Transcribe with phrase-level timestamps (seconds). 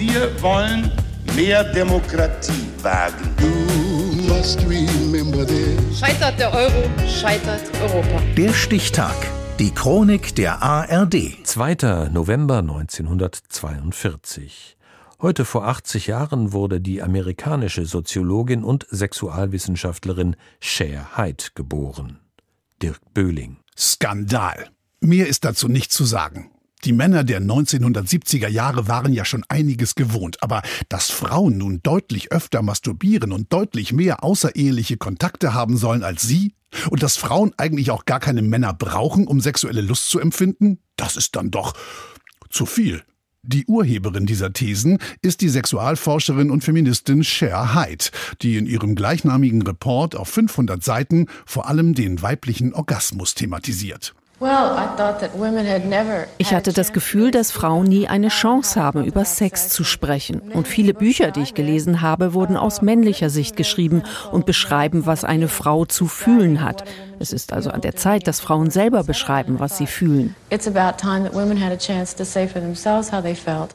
[0.00, 0.90] Wir wollen
[1.36, 3.36] mehr Demokratie wagen.
[5.94, 8.22] Scheitert der Euro, scheitert Europa.
[8.34, 9.14] Der Stichtag.
[9.58, 11.44] Die Chronik der ARD.
[11.44, 12.08] 2.
[12.12, 14.78] November 1942.
[15.20, 22.20] Heute vor 80 Jahren wurde die amerikanische Soziologin und Sexualwissenschaftlerin Cher Hyde geboren.
[22.80, 23.58] Dirk Böhling.
[23.76, 24.70] Skandal.
[25.00, 26.50] Mehr ist dazu nicht zu sagen.
[26.84, 32.32] Die Männer der 1970er Jahre waren ja schon einiges gewohnt, aber dass Frauen nun deutlich
[32.32, 36.54] öfter masturbieren und deutlich mehr außereheliche Kontakte haben sollen als sie,
[36.90, 41.16] und dass Frauen eigentlich auch gar keine Männer brauchen, um sexuelle Lust zu empfinden, das
[41.16, 41.74] ist dann doch
[42.48, 43.02] zu viel.
[43.42, 48.04] Die Urheberin dieser Thesen ist die Sexualforscherin und Feministin Cher Hyde,
[48.42, 54.14] die in ihrem gleichnamigen Report auf 500 Seiten vor allem den weiblichen Orgasmus thematisiert.
[56.38, 60.40] Ich hatte das Gefühl, dass Frauen nie eine Chance haben, über Sex zu sprechen.
[60.40, 65.24] Und viele Bücher, die ich gelesen habe, wurden aus männlicher Sicht geschrieben und beschreiben, was
[65.24, 66.84] eine Frau zu fühlen hat.
[67.18, 70.34] Es ist also an der Zeit, dass Frauen selber beschreiben, was sie fühlen.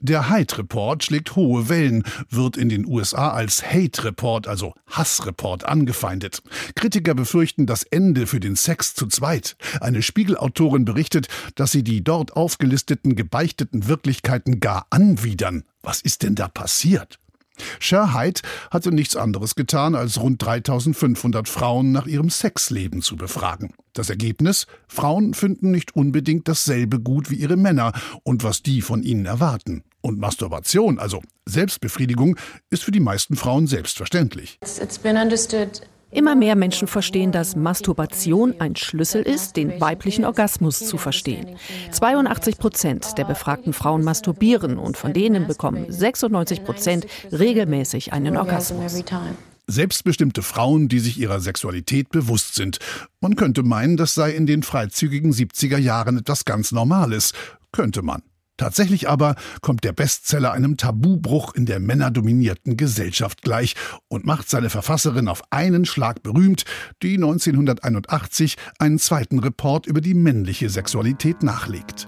[0.00, 5.64] Der Hate Report schlägt hohe Wellen, wird in den USA als Hate Report, also Hassreport,
[5.64, 6.40] angefeindet.
[6.76, 9.56] Kritiker befürchten das Ende für den Sex zu zweit.
[9.80, 15.64] Eine Spiegelautorin berichtet, dass sie die dort aufgelisteten gebeichteten Wirklichkeiten gar anwidern.
[15.82, 17.18] Was ist denn da passiert?
[17.78, 23.74] Cher Hyde hatte nichts anderes getan, als rund 3500 Frauen nach ihrem Sexleben zu befragen.
[23.92, 24.66] Das Ergebnis?
[24.88, 29.84] Frauen finden nicht unbedingt dasselbe gut wie ihre Männer und was die von ihnen erwarten.
[30.00, 32.36] Und Masturbation, also Selbstbefriedigung,
[32.70, 34.58] ist für die meisten Frauen selbstverständlich.
[34.62, 40.78] It's been understood Immer mehr Menschen verstehen, dass Masturbation ein Schlüssel ist, den weiblichen Orgasmus
[40.80, 41.56] zu verstehen.
[41.90, 49.02] 82 Prozent der befragten Frauen masturbieren und von denen bekommen 96 Prozent regelmäßig einen Orgasmus.
[49.66, 52.78] Selbstbestimmte Frauen, die sich ihrer Sexualität bewusst sind.
[53.20, 57.32] Man könnte meinen, das sei in den freizügigen 70er Jahren etwas ganz Normales.
[57.70, 58.22] Könnte man.
[58.62, 63.74] Tatsächlich aber kommt der Bestseller einem Tabubruch in der männerdominierten Gesellschaft gleich
[64.06, 66.64] und macht seine Verfasserin auf einen Schlag berühmt,
[67.02, 72.06] die 1981 einen zweiten Report über die männliche Sexualität nachlegt.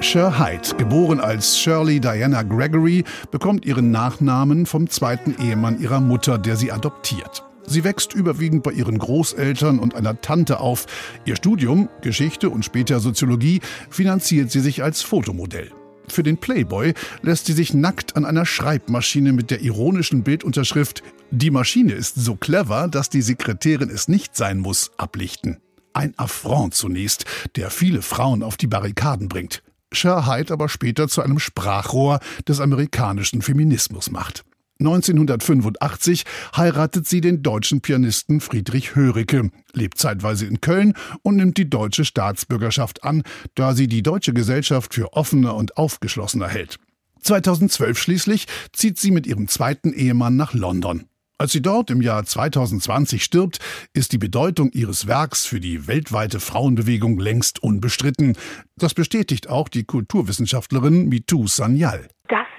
[0.00, 3.02] Cher Hyde, geboren als Shirley Diana Gregory,
[3.32, 7.49] bekommt ihren Nachnamen vom zweiten Ehemann ihrer Mutter, der sie adoptiert.
[7.66, 10.86] Sie wächst überwiegend bei ihren Großeltern und einer Tante auf.
[11.24, 13.60] Ihr Studium, Geschichte und später Soziologie,
[13.90, 15.70] finanziert sie sich als Fotomodell.
[16.08, 21.50] Für den Playboy lässt sie sich nackt an einer Schreibmaschine mit der ironischen Bildunterschrift Die
[21.50, 25.58] Maschine ist so clever, dass die Sekretärin es nicht sein muss, ablichten.
[25.92, 27.24] Ein Affront zunächst,
[27.56, 29.62] der viele Frauen auf die Barrikaden bringt.
[29.92, 34.44] Cher Hyde aber später zu einem Sprachrohr des amerikanischen Feminismus macht.
[34.80, 36.24] 1985
[36.56, 42.04] heiratet sie den deutschen Pianisten Friedrich Höricke, lebt zeitweise in Köln und nimmt die deutsche
[42.04, 43.22] Staatsbürgerschaft an,
[43.54, 46.78] da sie die deutsche Gesellschaft für offener und aufgeschlossener hält.
[47.22, 51.04] 2012 schließlich zieht sie mit ihrem zweiten Ehemann nach London.
[51.36, 53.60] Als sie dort im Jahr 2020 stirbt,
[53.94, 58.36] ist die Bedeutung ihres Werks für die weltweite Frauenbewegung längst unbestritten.
[58.76, 62.08] Das bestätigt auch die Kulturwissenschaftlerin Mitu Sanyal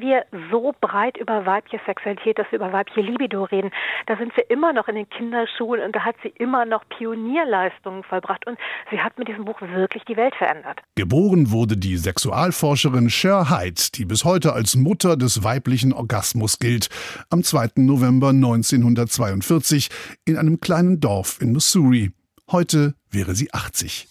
[0.00, 3.70] wir so breit über weibliche Sexualität, dass wir über weibliche Libido reden,
[4.06, 8.02] da sind wir immer noch in den Kinderschulen und da hat sie immer noch Pionierleistungen
[8.02, 8.58] vollbracht und
[8.90, 10.80] sie hat mit diesem Buch wirklich die Welt verändert.
[10.94, 16.88] Geboren wurde die Sexualforscherin Cher Hyde, die bis heute als Mutter des weiblichen Orgasmus gilt,
[17.30, 17.70] am 2.
[17.76, 19.88] November 1942
[20.24, 22.12] in einem kleinen Dorf in Missouri.
[22.50, 24.08] Heute wäre sie 80.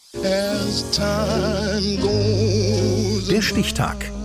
[3.29, 4.14] Der Stichtag.